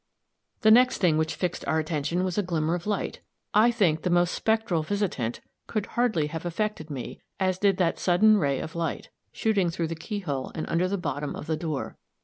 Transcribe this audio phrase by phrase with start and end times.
[0.61, 3.19] The next thing which fixed our attention was a glimmer of light.
[3.53, 8.39] I think the most spectral visitant could hardly have affected me as did that sudden
[8.39, 11.99] ray of light, shooting through the key hole and under the bottom of the door.